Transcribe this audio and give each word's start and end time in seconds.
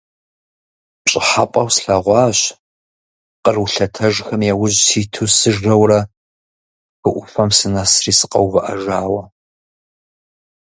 Пщӏыхьэпӏэу 1.03 1.69
слъэгъуащ 1.75 2.39
къру 3.43 3.65
лъэтэжхэм 3.73 4.41
яужь 4.51 4.79
ситу 4.85 5.27
сыжэурэ, 5.37 5.99
хы 7.01 7.09
ӏуфэм 7.13 7.49
сынэсри 7.57 8.13
сыкъэувыӏэжауэ. 8.19 9.23